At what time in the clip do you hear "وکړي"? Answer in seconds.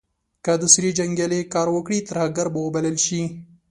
1.75-1.99